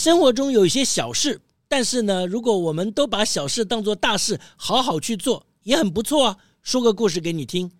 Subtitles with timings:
[0.00, 6.36] 生活中有一些小事，但是呢，如果我们都把小事当做大事，好好去做，也很不错啊。
[6.62, 7.70] 说个故事给你听。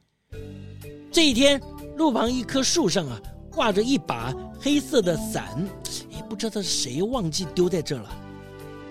[1.10, 1.58] 这一天，
[1.96, 3.18] 路旁一棵树上啊，
[3.50, 5.66] 挂着一把黑色的伞，
[6.10, 8.10] 也不知道是谁忘记丢在这了。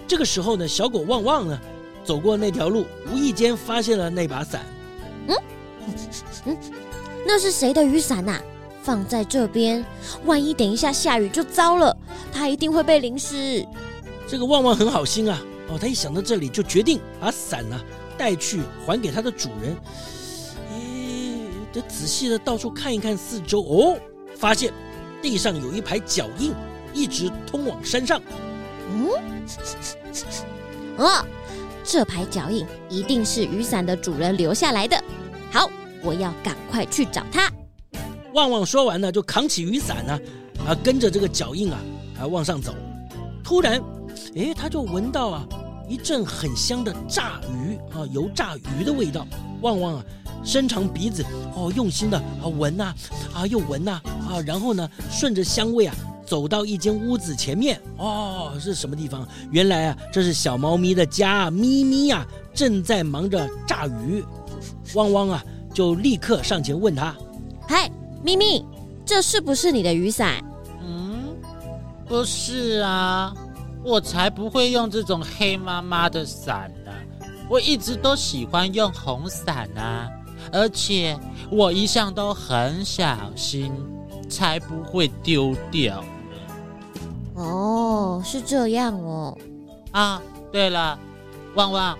[0.08, 1.59] 这个时候呢，小狗旺旺呢，
[2.04, 4.66] 走过那条路，无意间发现了那把伞。
[5.28, 5.38] 嗯，
[6.46, 6.58] 嗯，
[7.28, 8.42] 那是谁的雨伞呐？
[8.81, 9.86] 放在这边，
[10.25, 11.96] 万一等一下下雨就糟了，
[12.40, 13.68] 它一定会被淋湿。
[14.26, 17.78] 这个旺旺很好心啊，哦，他一想到这里，就决定把伞呢
[18.18, 19.76] 带去还给它的主人。
[21.73, 24.00] 得仔细的到处看一看四周哦，
[24.38, 24.72] 发现
[25.22, 26.54] 地上有一排脚印，
[26.94, 28.22] 一直通往山上。
[28.90, 29.09] 嗯，
[30.96, 31.26] 哦，
[31.84, 35.03] 这排脚印一定是雨伞的主人留下来的。
[35.52, 35.70] 好，
[36.02, 37.52] 我要赶快去找他。
[38.34, 40.18] 旺旺说完呢，就扛起雨伞呢，
[40.66, 41.78] 啊，跟着这个脚印啊，
[42.20, 42.73] 啊往上走。
[43.44, 43.81] 突然，
[44.36, 45.48] 哎，他就闻到啊
[45.88, 49.25] 一阵很香的炸鱼啊，油炸鱼的味道。
[49.62, 50.03] 旺旺啊。
[50.42, 51.22] 伸长鼻子，
[51.53, 52.94] 哦，用心的啊闻呐，
[53.34, 55.94] 啊又闻呐，啊，然后呢，顺着香味啊，
[56.25, 59.28] 走到一间屋子前面，哦，是什么地方？
[59.52, 64.23] 原来啊，这是小猫咪的家，咪咪呀，正在忙着炸鱼。
[64.94, 67.14] 汪汪啊，就立刻上前问他
[67.67, 67.92] ：“嗨，
[68.23, 68.66] 咪咪，
[69.06, 70.42] 这是不是你的雨伞？”“，
[72.10, 73.34] 不是啊，
[73.84, 76.92] 我才不会用这种黑妈妈的伞呢，
[77.47, 80.09] 我一直都喜欢用红伞啊。”
[80.52, 81.16] 而且
[81.52, 83.72] 我一向都很小心，
[84.28, 86.03] 才不会丢掉。
[87.36, 89.38] 哦，是这样哦。
[89.92, 90.19] 啊，
[90.52, 90.98] 对了，
[91.53, 91.96] 旺旺，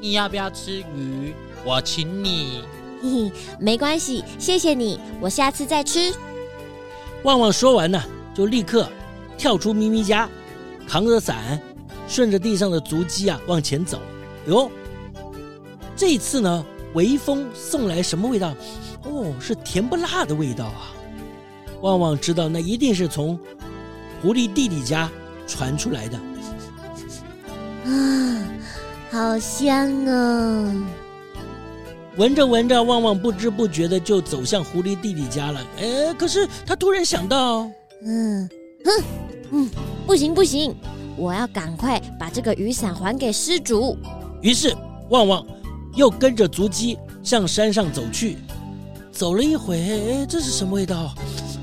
[0.00, 1.32] 你要不要吃鱼？
[1.64, 2.64] 我请你。
[3.00, 6.12] 嘿嘿，没关系，谢谢你，我下次再吃。
[7.22, 8.02] 旺旺说完呢，
[8.34, 8.88] 就立刻
[9.42, 10.28] 跳出咪咪家，
[10.86, 11.60] 扛着伞，
[12.06, 13.98] 顺着地上的足迹啊往前走。
[14.46, 14.70] 哟，
[15.96, 16.64] 这次呢？
[16.94, 18.54] 微风送来什么味道？
[19.02, 20.94] 哦，是甜不辣的味道啊！
[21.80, 23.36] 旺旺知道那一定是从
[24.20, 25.10] 狐狸弟弟家
[25.44, 26.16] 传出来的。
[27.86, 28.44] 啊，
[29.10, 30.86] 好香啊！
[32.16, 35.60] 闻着闻着，旺旺不知不觉的就走向狐狸弟弟家了。
[35.80, 37.68] 哎，可是他突然想到，
[38.04, 38.48] 嗯，
[38.84, 38.90] 哼，
[40.06, 40.74] 不行不行，
[41.16, 43.96] 我要赶快把这个雨伞还给失主。
[44.40, 44.76] 于是
[45.10, 45.44] 旺旺。
[45.94, 48.38] 又跟着足迹向山上走去，
[49.12, 51.14] 走了一会，哎，这是什么味道？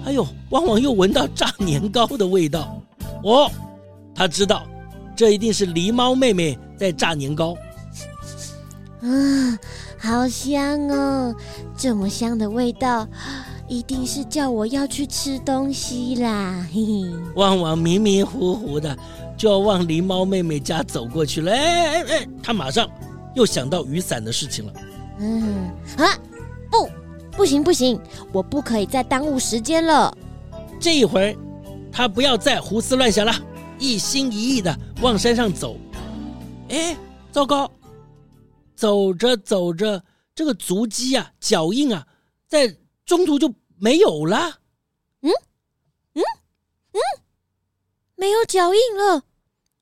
[0.05, 2.79] 哎呦，旺旺又闻到炸年糕的味道。
[3.23, 3.49] 哦，
[4.13, 4.67] 他知道，
[5.15, 7.57] 这一定是狸猫妹妹在炸年糕。
[9.01, 9.59] 啊，
[9.97, 11.35] 好香哦！
[11.75, 13.07] 这么香的味道，
[13.69, 16.67] 一定是叫我要去吃东西啦。
[16.73, 18.97] 嘿嘿，旺旺迷迷糊糊的
[19.37, 21.51] 就要往狸猫妹妹家走过去了。
[21.51, 22.89] 哎哎哎，他马上。
[23.35, 24.73] 又想到雨伞的事情了。
[25.19, 26.17] 嗯啊，
[26.71, 26.89] 不，
[27.37, 27.97] 不行不行，
[28.31, 30.11] 我不可以再耽误时间了。
[30.79, 31.35] 这一会儿，
[31.91, 33.31] 他不要再胡思乱想了，
[33.77, 35.77] 一心一意的往山上走。
[36.69, 36.97] 哎，
[37.31, 37.69] 糟糕！
[38.75, 40.03] 走着走着，
[40.33, 42.05] 这个足迹啊，脚印啊，
[42.47, 42.75] 在
[43.09, 44.59] 中途就没有了。
[45.21, 45.31] 嗯
[46.13, 46.21] 嗯
[46.91, 47.01] 嗯，
[48.15, 49.23] 没有脚印了。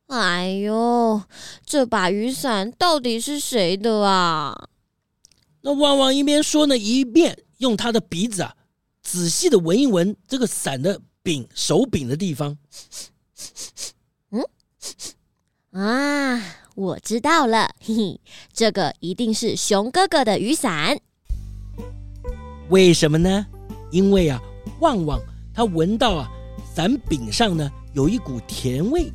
[0.05, 1.21] 哎呦，
[1.65, 4.69] 这把雨伞到底是谁的啊？
[5.59, 8.56] 那旺旺一边说呢，一边用他的鼻子啊，
[9.03, 12.57] 仔细的闻一闻这个伞的柄手柄的地方。
[14.29, 14.41] 嗯，
[15.71, 16.41] 啊，
[16.75, 18.21] 我知道了，嘿嘿，
[18.53, 21.01] 这个一定是熊哥哥的雨伞。
[22.69, 23.45] 为什么呢？
[23.91, 24.41] 因为啊，
[24.79, 25.19] 旺旺
[25.53, 26.29] 他闻到啊，
[26.73, 29.11] 伞柄上呢有一股甜味。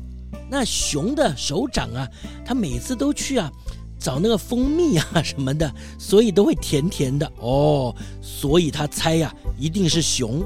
[0.49, 2.07] 那熊的手掌啊，
[2.45, 3.51] 他每次都去啊
[3.99, 7.95] 找那个蜂蜜啊 什么的，所以都会甜甜的哦。
[8.21, 10.43] 所以他猜呀、啊，一定是熊。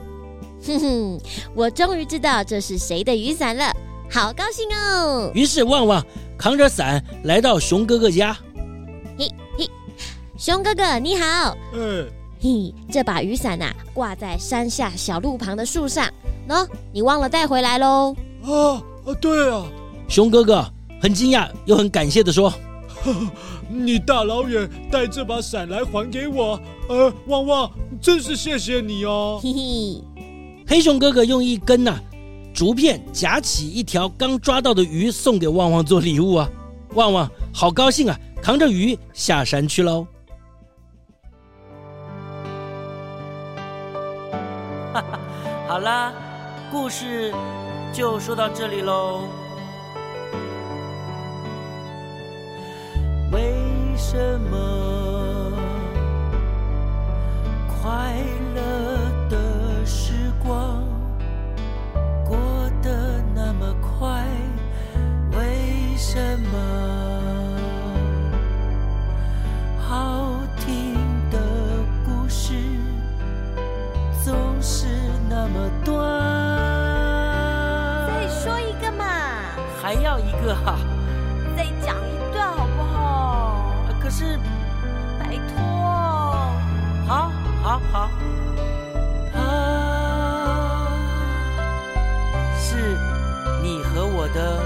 [0.65, 1.21] 哼哼，
[1.55, 3.71] 我终于知道这是谁的雨伞了，
[4.11, 5.31] 好高兴哦！
[5.33, 6.05] 于是旺旺
[6.37, 8.37] 扛着伞来到熊哥哥家。
[9.17, 9.69] 嘿嘿，
[10.37, 11.55] 熊哥哥你好。
[11.73, 12.07] 嗯，
[12.39, 16.07] 嘿，这把雨伞呐，挂在山下小路旁的树上。
[16.47, 18.15] 喏，你忘了带回来喽？
[18.43, 19.65] 啊啊，对啊！
[20.07, 20.65] 熊哥哥
[21.01, 22.53] 很惊讶又很感谢的说
[23.67, 30.03] ：“你大老远带这把伞来还给我，呃，旺旺，真是谢谢你哦。”嘿嘿，
[30.67, 32.01] 黑熊哥哥用一根呐、啊、
[32.53, 36.49] 竹片夹起一条刚抓到的鱼，送给旺旺做礼物啊！
[36.93, 40.07] 旺旺好高兴啊，扛着鱼下山去喽。
[45.67, 46.13] 好啦，
[46.71, 47.33] 故事
[47.91, 49.27] 就说到这里喽。
[53.33, 53.53] 为
[53.97, 55.51] 什么
[57.67, 58.15] 快
[58.55, 60.81] 乐的时光
[62.25, 62.37] 过
[62.81, 64.23] 得那么快？
[65.31, 66.57] 为什么
[69.85, 70.95] 好听
[71.29, 71.37] 的
[72.05, 72.53] 故事
[74.23, 74.87] 总是？
[75.39, 76.01] 那么多
[78.07, 79.05] 再说一个嘛。
[79.79, 80.79] 还要一个哈
[81.55, 83.71] 再讲一段好不好？
[84.01, 84.39] 可是
[85.19, 85.61] 拜托。
[87.07, 87.31] 好
[87.61, 88.09] 好好。
[89.35, 89.39] 啊
[92.57, 92.97] 是
[93.61, 94.59] 你和我的